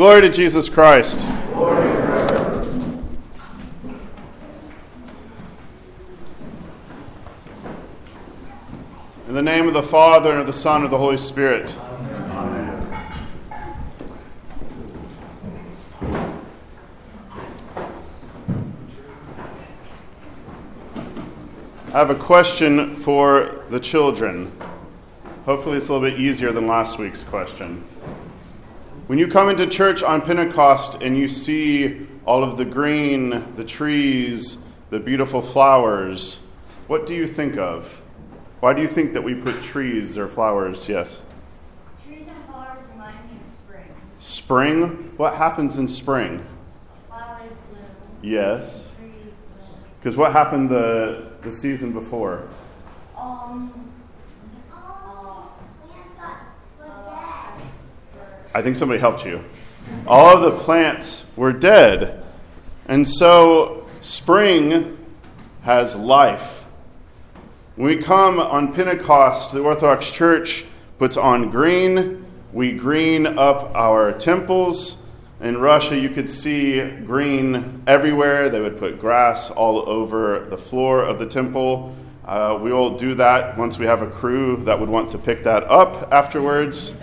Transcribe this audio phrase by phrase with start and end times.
[0.00, 1.20] Glory to Jesus Christ.
[9.28, 11.76] In the name of the Father, and of the Son, and of the Holy Spirit.
[21.88, 24.50] I have a question for the children.
[25.44, 27.84] Hopefully, it's a little bit easier than last week's question.
[29.10, 33.64] When you come into church on Pentecost and you see all of the green, the
[33.64, 34.56] trees,
[34.90, 36.38] the beautiful flowers,
[36.86, 38.02] what do you think of?
[38.60, 40.88] Why do you think that we put trees or flowers?
[40.88, 41.22] Yes.
[42.06, 43.88] Trees and flowers remind me of spring.
[44.20, 44.88] Spring?
[45.16, 46.46] What happens in spring?
[47.08, 47.82] Flowers bloom,
[48.22, 48.92] Yes.
[49.98, 52.48] Because what happened the, the season before?
[53.18, 53.89] Um,
[58.54, 59.44] I think somebody helped you.
[60.06, 62.24] All of the plants were dead.
[62.86, 64.96] And so spring
[65.62, 66.66] has life.
[67.76, 70.64] When we come on Pentecost, the Orthodox Church
[70.98, 72.26] puts on green.
[72.52, 74.96] We green up our temples.
[75.40, 78.50] In Russia, you could see green everywhere.
[78.50, 81.94] They would put grass all over the floor of the temple.
[82.26, 85.44] Uh, we will do that once we have a crew that would want to pick
[85.44, 86.94] that up afterwards.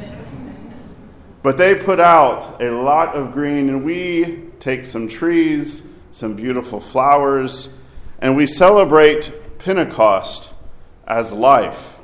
[1.47, 5.81] But they put out a lot of green, and we take some trees,
[6.11, 7.69] some beautiful flowers,
[8.19, 10.51] and we celebrate Pentecost
[11.07, 11.95] as life,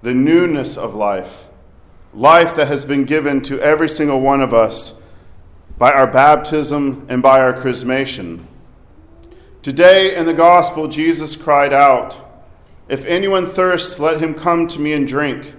[0.00, 1.48] the newness of life,
[2.14, 4.94] life that has been given to every single one of us
[5.76, 8.42] by our baptism and by our chrismation.
[9.60, 12.16] Today in the gospel, Jesus cried out,
[12.88, 15.52] If anyone thirsts, let him come to me and drink.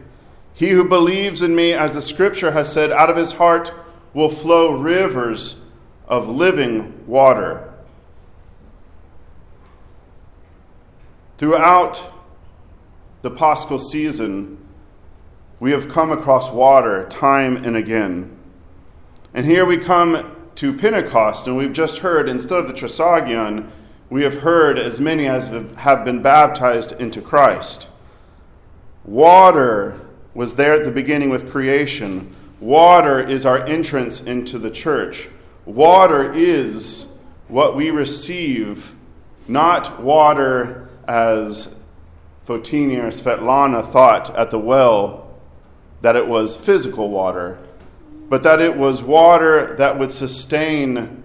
[0.59, 3.71] He who believes in me, as the scripture has said, out of his heart
[4.13, 5.55] will flow rivers
[6.05, 7.73] of living water.
[11.37, 12.11] Throughout
[13.21, 14.57] the Paschal season,
[15.61, 18.37] we have come across water time and again.
[19.33, 23.71] And here we come to Pentecost, and we've just heard, instead of the Trisagion,
[24.09, 25.47] we have heard as many as
[25.77, 27.87] have been baptized into Christ.
[29.05, 30.01] Water
[30.39, 32.33] was there at the beginning with creation.
[32.61, 35.27] Water is our entrance into the church.
[35.65, 37.07] Water is
[37.49, 38.95] what we receive,
[39.49, 41.75] not water as
[42.47, 45.29] Fotinia or Svetlana thought at the well
[45.99, 47.59] that it was physical water,
[48.29, 51.21] but that it was water that would sustain,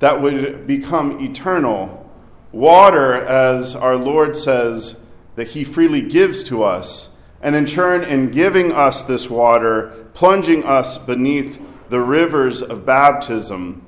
[0.00, 2.12] that would become eternal.
[2.52, 5.00] Water, as our Lord says,
[5.36, 7.08] that He freely gives to us.
[7.42, 13.84] And in turn, in giving us this water, plunging us beneath the rivers of baptism,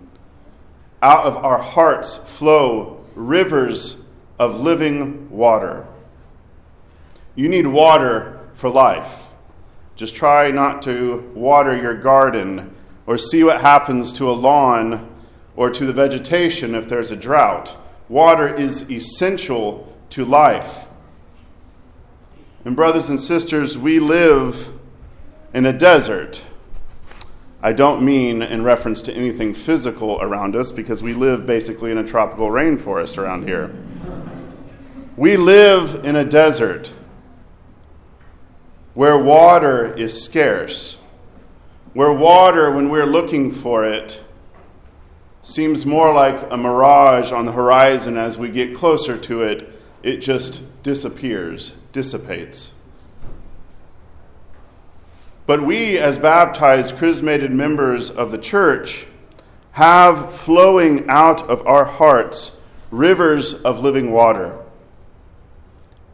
[1.03, 4.03] out of our hearts flow rivers
[4.39, 5.87] of living water.
[7.35, 9.29] You need water for life.
[9.97, 12.75] Just try not to water your garden
[13.07, 15.09] or see what happens to a lawn
[15.57, 17.77] or to the vegetation if there's a drought.
[18.09, 20.87] Water is essential to life.
[22.65, 24.73] And, brothers and sisters, we live
[25.53, 26.45] in a desert.
[27.61, 31.99] I don't mean in reference to anything physical around us because we live basically in
[31.99, 33.75] a tropical rainforest around here.
[35.17, 36.93] We live in a desert
[38.95, 40.99] where water is scarce,
[41.95, 44.23] where water, when we're looking for it,
[45.43, 49.69] seems more like a mirage on the horizon as we get closer to it,
[50.03, 52.73] it just disappears, dissipates.
[55.47, 59.07] But we, as baptized, chrismated members of the church,
[59.73, 62.53] have flowing out of our hearts
[62.91, 64.59] rivers of living water.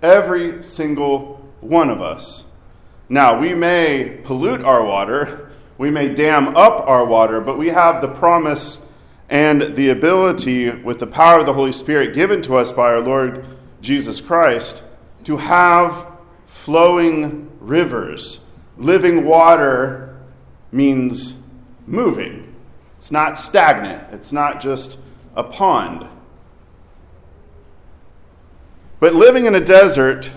[0.01, 2.45] Every single one of us.
[3.09, 8.01] Now, we may pollute our water, we may dam up our water, but we have
[8.01, 8.81] the promise
[9.29, 13.01] and the ability, with the power of the Holy Spirit given to us by our
[13.01, 13.45] Lord
[13.81, 14.83] Jesus Christ,
[15.25, 16.07] to have
[16.47, 18.41] flowing rivers.
[18.77, 20.19] Living water
[20.73, 21.41] means
[21.87, 22.55] moving,
[22.99, 24.99] it's not stagnant, it's not just
[25.35, 26.07] a pond.
[29.01, 30.33] But living in a desert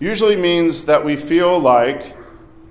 [0.00, 2.16] usually means that we feel like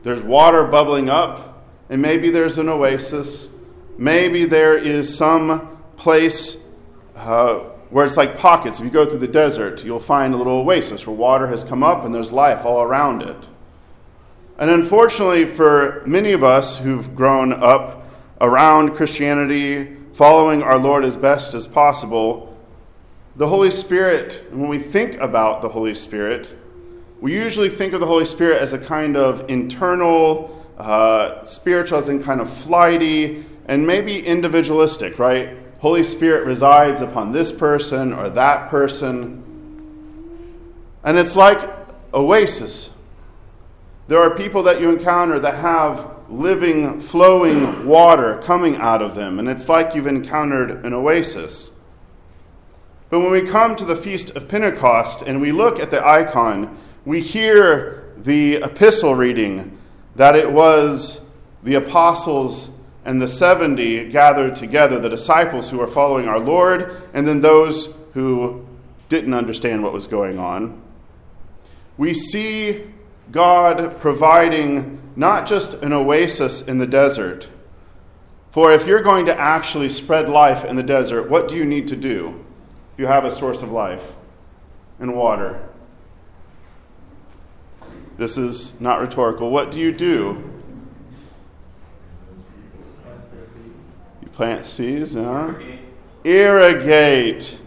[0.03, 3.49] there's water bubbling up, and maybe there's an oasis.
[3.97, 6.57] Maybe there is some place
[7.15, 7.61] uh,
[7.93, 8.79] where it's like pockets.
[8.79, 11.83] If you go through the desert, you'll find a little oasis where water has come
[11.83, 13.47] up and there's life all around it.
[14.57, 18.07] And unfortunately, for many of us who've grown up
[18.41, 22.57] around Christianity, following our Lord as best as possible,
[23.35, 26.51] the Holy Spirit, when we think about the Holy Spirit,
[27.21, 32.09] we usually think of the Holy Spirit as a kind of internal, uh, spiritual, as
[32.09, 35.62] in kind of flighty, and maybe individualistic, right?
[35.83, 39.43] Holy Spirit resides upon this person or that person.
[41.03, 41.59] And it's like
[42.13, 42.89] oasis.
[44.07, 49.39] There are people that you encounter that have living, flowing water coming out of them,
[49.39, 51.71] and it's like you've encountered an oasis.
[53.09, 56.77] But when we come to the Feast of Pentecost and we look at the icon,
[57.03, 59.77] we hear the epistle reading
[60.15, 61.25] that it was
[61.61, 62.69] the apostles
[63.05, 67.93] and the 70 gathered together, the disciples who were following our Lord, and then those
[68.13, 68.65] who
[69.09, 70.81] didn't understand what was going on.
[71.97, 72.85] We see
[73.31, 77.49] God providing not just an oasis in the desert.
[78.51, 81.87] For if you're going to actually spread life in the desert, what do you need
[81.89, 82.45] to do?
[82.97, 84.13] You have a source of life
[84.99, 85.67] and water.
[88.17, 89.49] This is not rhetorical.
[89.49, 90.52] What do you do?
[94.33, 95.53] Plant seeds, huh?
[96.23, 97.59] Irrigate.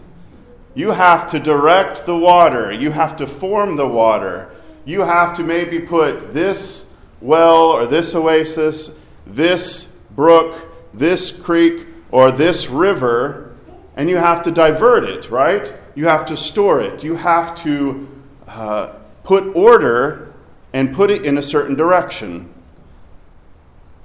[0.75, 2.71] You have to direct the water.
[2.71, 4.51] You have to form the water.
[4.85, 6.85] You have to maybe put this
[7.19, 8.91] well or this oasis,
[9.25, 9.85] this
[10.15, 13.55] brook, this creek, or this river,
[13.95, 15.73] and you have to divert it, right?
[15.95, 17.03] You have to store it.
[17.03, 18.07] You have to
[18.47, 18.93] uh,
[19.23, 20.33] put order
[20.73, 22.53] and put it in a certain direction.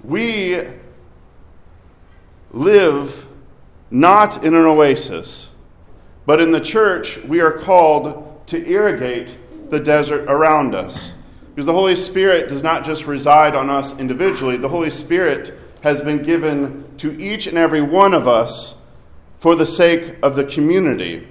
[0.03, 0.59] We
[2.53, 3.27] live
[3.91, 5.51] not in an oasis,
[6.27, 9.37] but in the church, we are called to irrigate
[9.71, 11.15] the desert around us.
[11.55, 15.53] Because the Holy Spirit does not just reside on us individually, the Holy Spirit
[15.83, 18.77] has been given to each and every one of us
[19.39, 21.27] for the sake of the community.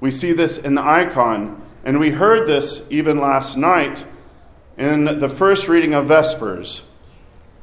[0.00, 4.06] We see this in the icon, and we heard this even last night
[4.76, 6.82] in the first reading of Vespers,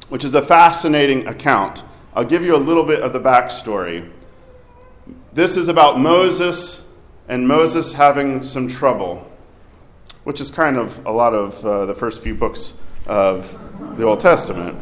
[0.09, 1.83] which is a fascinating account.
[2.15, 4.09] I'll give you a little bit of the backstory.
[5.33, 6.83] This is about Moses
[7.27, 9.29] and Moses having some trouble
[10.25, 12.73] which is kind of a lot of uh, the first few books
[13.05, 13.59] of
[13.95, 14.77] the Old Testament.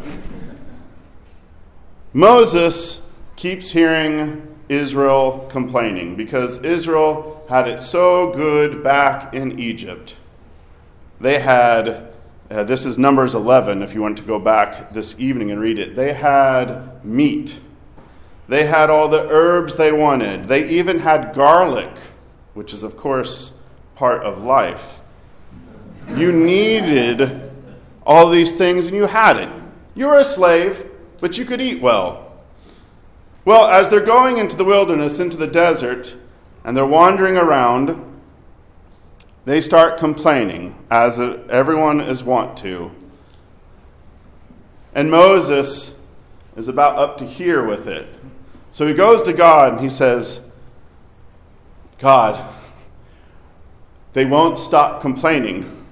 [2.13, 3.01] Moses
[3.35, 10.15] keeps hearing Israel complaining because Israel had it so good back in Egypt.
[11.19, 12.12] They had,
[12.51, 15.79] uh, this is Numbers 11, if you want to go back this evening and read
[15.79, 15.95] it.
[15.95, 17.59] They had meat,
[18.47, 21.95] they had all the herbs they wanted, they even had garlic,
[22.53, 23.53] which is, of course,
[23.95, 24.99] part of life.
[26.09, 27.51] You needed
[28.05, 29.49] all these things and you had it.
[29.95, 30.89] You were a slave,
[31.21, 32.33] but you could eat well.
[33.45, 36.15] Well, as they're going into the wilderness, into the desert,
[36.63, 38.12] and they're wandering around,
[39.45, 42.91] they start complaining, as everyone is wont to.
[44.95, 45.95] And Moses
[46.55, 48.07] is about up to here with it.
[48.71, 50.41] So he goes to God and he says,
[51.97, 52.53] God,
[54.13, 55.83] they won't stop complaining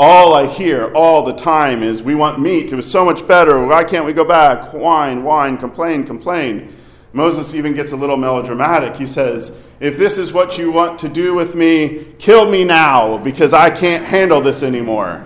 [0.00, 2.72] all I hear all the time is, We want meat.
[2.72, 3.66] It was so much better.
[3.66, 4.72] Why can't we go back?
[4.72, 6.74] Whine, whine, complain, complain.
[7.12, 8.96] Moses even gets a little melodramatic.
[8.96, 13.18] He says, If this is what you want to do with me, kill me now
[13.18, 15.24] because I can't handle this anymore.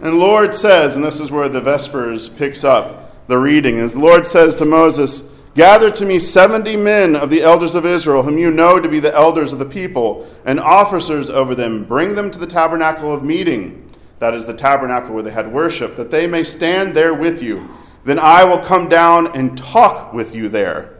[0.00, 3.98] And Lord says, and this is where the Vespers picks up the reading, as the
[3.98, 8.38] Lord says to Moses, Gather to me seventy men of the elders of Israel, whom
[8.38, 11.84] you know to be the elders of the people, and officers over them.
[11.84, 13.92] Bring them to the tabernacle of meeting.
[14.20, 17.68] That is the tabernacle where they had worship, that they may stand there with you.
[18.08, 20.94] Then I will come down and talk with you there.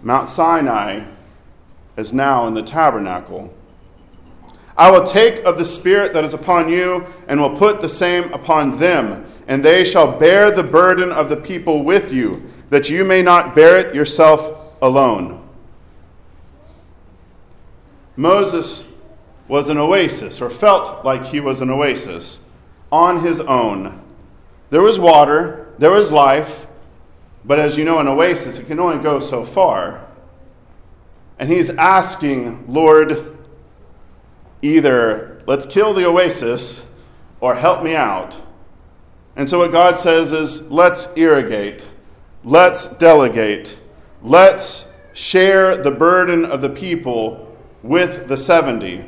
[0.00, 1.02] Mount Sinai
[1.96, 3.52] is now in the tabernacle.
[4.76, 8.32] I will take of the Spirit that is upon you, and will put the same
[8.32, 13.04] upon them, and they shall bear the burden of the people with you that you
[13.04, 15.44] may not bear it yourself alone.
[18.14, 18.84] Moses
[19.48, 22.38] was an oasis, or felt like he was an oasis,
[22.92, 24.00] on his own.
[24.70, 26.66] There was water, there was life,
[27.42, 30.06] but as you know, an oasis, it can only go so far.
[31.38, 33.38] And he's asking, Lord,
[34.60, 36.82] either let's kill the oasis
[37.40, 38.38] or help me out.
[39.36, 41.88] And so what God says is, let's irrigate.
[42.44, 43.78] Let's delegate.
[44.20, 49.02] Let's share the burden of the people with the 70.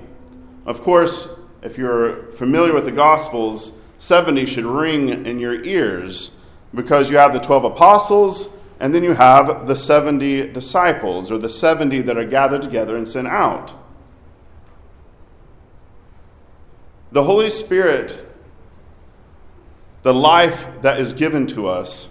[0.64, 1.29] Of course,
[1.62, 6.31] if you're familiar with the Gospels, 70 should ring in your ears
[6.75, 8.49] because you have the 12 apostles
[8.81, 13.07] and then you have the 70 disciples or the 70 that are gathered together and
[13.07, 13.73] sent out.
[17.12, 18.26] The Holy Spirit,
[20.02, 22.09] the life that is given to us,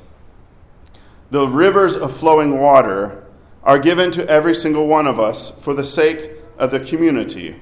[1.31, 3.25] the rivers of flowing water
[3.63, 7.55] are given to every single one of us for the sake of the community.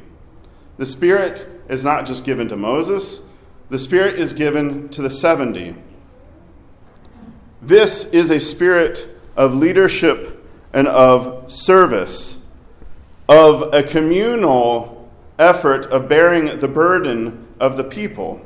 [0.77, 3.21] The Spirit is not just given to Moses,
[3.69, 5.75] the Spirit is given to the 70.
[7.61, 12.37] This is a spirit of leadership and of service,
[13.27, 18.41] of a communal effort of bearing the burden of the people.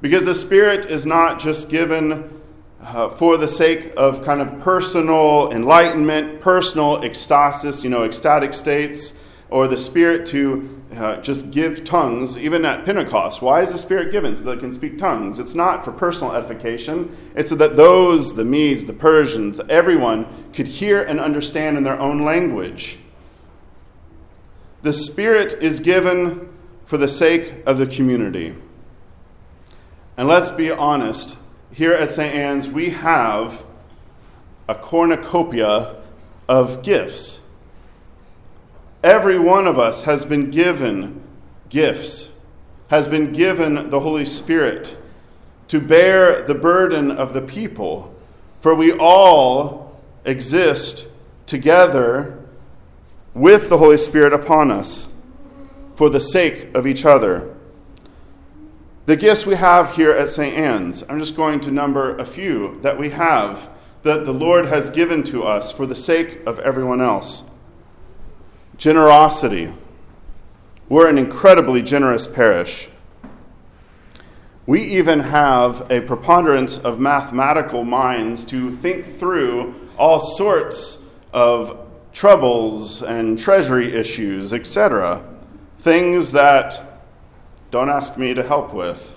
[0.00, 2.40] Because the Spirit is not just given
[2.82, 9.14] uh, for the sake of kind of personal enlightenment, personal ecstasis, you know, ecstatic states,
[9.50, 13.42] or the Spirit to uh, just give tongues, even at Pentecost.
[13.42, 14.34] Why is the Spirit given?
[14.36, 15.38] So that they can speak tongues.
[15.38, 20.68] It's not for personal edification, it's so that those, the Medes, the Persians, everyone, could
[20.68, 22.98] hear and understand in their own language.
[24.82, 26.48] The Spirit is given
[26.84, 28.54] for the sake of the community.
[30.16, 31.36] And let's be honest,
[31.72, 32.34] here at St.
[32.34, 33.64] Anne's, we have
[34.68, 35.96] a cornucopia
[36.48, 37.40] of gifts.
[39.04, 41.22] Every one of us has been given
[41.68, 42.30] gifts,
[42.88, 44.96] has been given the Holy Spirit
[45.68, 48.14] to bear the burden of the people,
[48.62, 51.06] for we all exist
[51.44, 52.42] together
[53.34, 55.06] with the Holy Spirit upon us
[55.96, 57.54] for the sake of each other.
[59.04, 60.56] The gifts we have here at St.
[60.56, 63.68] Anne's, I'm just going to number a few that we have
[64.02, 67.42] that the Lord has given to us for the sake of everyone else.
[68.76, 69.72] Generosity.
[70.88, 72.88] We're an incredibly generous parish.
[74.66, 81.02] We even have a preponderance of mathematical minds to think through all sorts
[81.32, 85.22] of troubles and treasury issues, etc.
[85.80, 87.00] Things that
[87.70, 89.12] don't ask me to help with.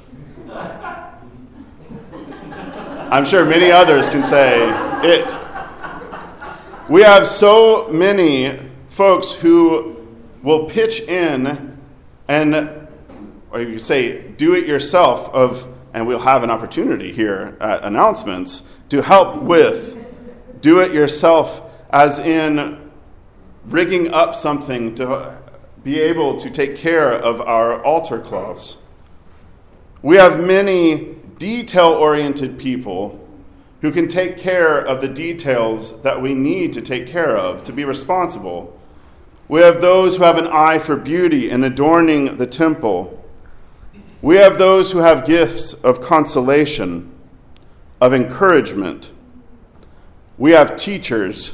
[3.10, 4.68] I'm sure many others can say
[5.04, 5.38] it.
[6.90, 8.67] We have so many
[8.98, 9.96] folks who
[10.42, 11.78] will pitch in
[12.28, 12.56] and,
[13.52, 17.84] or you could say, do it yourself of, and we'll have an opportunity here at
[17.84, 20.04] announcements to help with
[20.62, 21.62] do it yourself,
[21.92, 22.90] as in
[23.66, 25.44] rigging up something to
[25.84, 28.78] be able to take care of our altar cloths.
[30.02, 33.24] We have many detail oriented people
[33.82, 37.72] who can take care of the details that we need to take care of to
[37.72, 38.74] be responsible.
[39.48, 43.24] We have those who have an eye for beauty in adorning the temple.
[44.22, 47.12] We have those who have gifts of consolation,
[48.02, 49.12] of encouragement.
[50.38, 51.54] We have teachers.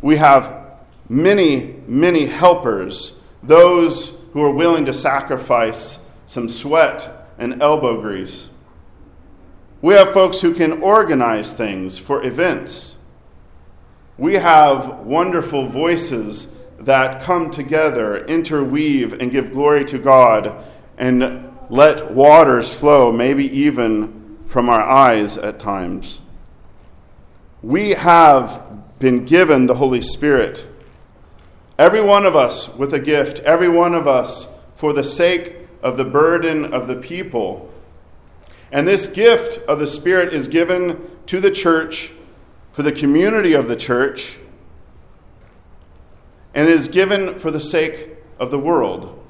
[0.00, 0.64] We have
[1.08, 8.48] many, many helpers those who are willing to sacrifice some sweat and elbow grease.
[9.82, 12.96] We have folks who can organize things for events.
[14.16, 16.48] We have wonderful voices
[16.84, 20.64] that come together, interweave, and give glory to God
[20.98, 26.20] and let waters flow, maybe even from our eyes at times.
[27.62, 30.66] We have been given the Holy Spirit
[31.78, 35.96] Every one of us with a gift, every one of us for the sake of
[35.96, 37.72] the burden of the people.
[38.70, 42.12] And this gift of the Spirit is given to the church,
[42.72, 44.38] for the community of the church,
[46.54, 49.20] and is given for the sake of the world.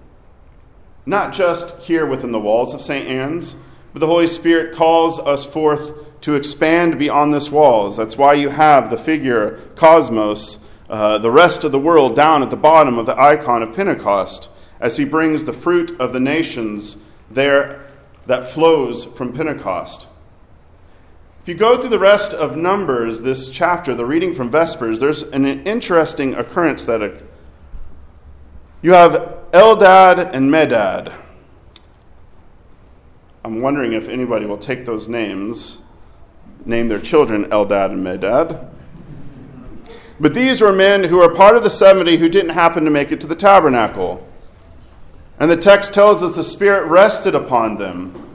[1.06, 3.06] Not just here within the walls of St.
[3.06, 3.56] Anne's,
[3.92, 7.96] but the Holy Spirit calls us forth to expand beyond this walls.
[7.96, 12.50] That's why you have the figure Cosmos uh, the rest of the world down at
[12.50, 14.48] the bottom of the icon of Pentecost
[14.80, 16.98] as he brings the fruit of the nations
[17.30, 17.86] there
[18.26, 20.06] that flows from Pentecost.
[21.44, 25.24] If you go through the rest of Numbers, this chapter, the reading from Vespers, there's
[25.24, 27.20] an interesting occurrence that
[28.80, 29.12] you have
[29.52, 31.12] Eldad and Medad.
[33.44, 35.80] I'm wondering if anybody will take those names,
[36.64, 38.66] name their children Eldad and Medad.
[40.18, 43.12] But these were men who were part of the 70 who didn't happen to make
[43.12, 44.26] it to the tabernacle.
[45.38, 48.30] And the text tells us the Spirit rested upon them.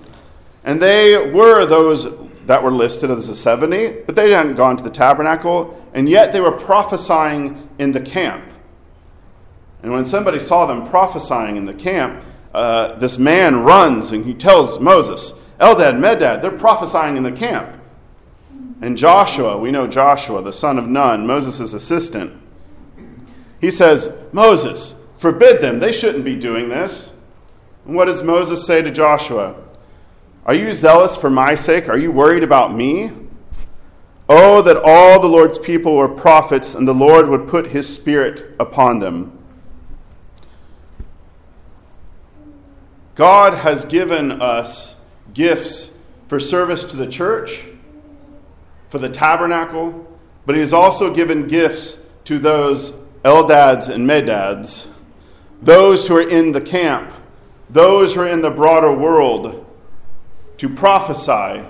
[0.64, 4.84] And they were those that were listed as the 70, but they hadn't gone to
[4.84, 8.44] the tabernacle, and yet they were prophesying in the camp.
[9.84, 14.34] And when somebody saw them prophesying in the camp, uh, this man runs and he
[14.34, 17.80] tells Moses, Eldad, Medad, they're prophesying in the camp.
[18.82, 22.34] And Joshua, we know Joshua, the son of Nun, Moses' assistant,
[23.62, 25.80] he says, Moses, forbid them.
[25.80, 27.14] They shouldn't be doing this.
[27.86, 29.56] And what does Moses say to Joshua?
[30.46, 31.90] Are you zealous for my sake?
[31.90, 33.12] Are you worried about me?
[34.28, 38.56] Oh, that all the Lord's people were prophets, and the Lord would put his spirit
[38.60, 39.38] upon them.
[43.16, 44.96] God has given us
[45.34, 45.92] gifts
[46.28, 47.66] for service to the church,
[48.88, 50.08] for the tabernacle,
[50.46, 52.92] but he has also given gifts to those
[53.24, 54.88] Eldads and Medads,
[55.62, 57.12] those who are in the camp,
[57.70, 59.66] those who are in the broader world,
[60.60, 61.66] to prophesy,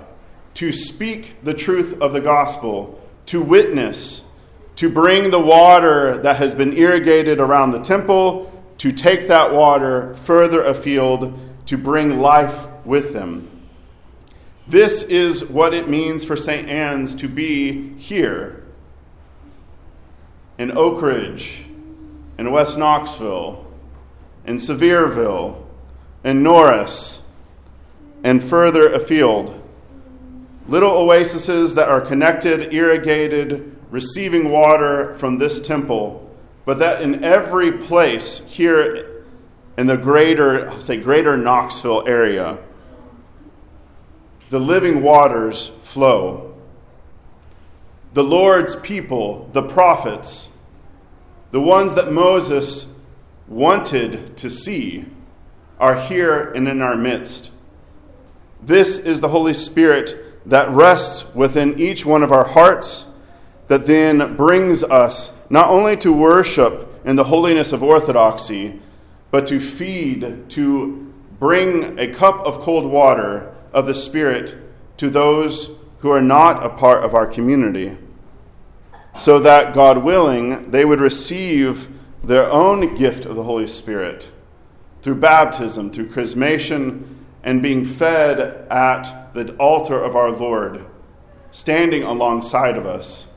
[0.55, 4.23] to speak the truth of the gospel, to witness,
[4.75, 10.15] to bring the water that has been irrigated around the temple, to take that water
[10.25, 13.49] further afield, to bring life with them.
[14.67, 16.67] This is what it means for St.
[16.67, 18.63] Anne's to be here
[20.57, 21.63] in Oak Ridge,
[22.39, 23.65] in West Knoxville,
[24.45, 25.63] in Sevierville,
[26.23, 27.21] in Norris,
[28.23, 29.55] and further afield.
[30.67, 36.29] Little oases that are connected, irrigated, receiving water from this temple,
[36.65, 39.23] but that in every place here
[39.77, 42.57] in the greater, say, greater Knoxville area,
[44.49, 46.55] the living waters flow.
[48.13, 50.49] The Lord's people, the prophets,
[51.51, 52.93] the ones that Moses
[53.47, 55.05] wanted to see,
[55.79, 57.51] are here and in our midst.
[58.61, 63.05] This is the Holy Spirit that rests within each one of our hearts,
[63.67, 68.79] that then brings us not only to worship in the holiness of orthodoxy,
[69.31, 74.57] but to feed, to bring a cup of cold water of the Spirit
[74.97, 77.97] to those who are not a part of our community,
[79.17, 81.87] so that, God willing, they would receive
[82.23, 84.29] their own gift of the Holy Spirit
[85.01, 90.85] through baptism, through chrismation, and being fed at the altar of our Lord,
[91.51, 93.27] standing alongside of us,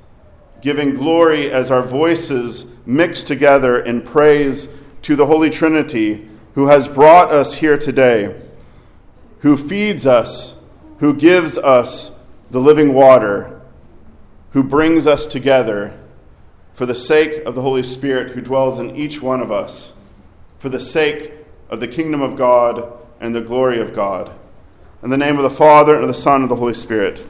[0.60, 4.68] giving glory as our voices mix together in praise
[5.02, 8.40] to the Holy Trinity who has brought us here today,
[9.40, 10.56] who feeds us,
[10.98, 12.12] who gives us
[12.50, 13.60] the living water,
[14.50, 15.98] who brings us together
[16.74, 19.92] for the sake of the Holy Spirit who dwells in each one of us,
[20.58, 21.32] for the sake
[21.70, 24.32] of the kingdom of God and the glory of God.
[25.02, 27.24] In the name of the Father, and of the Son, and of the Holy Spirit.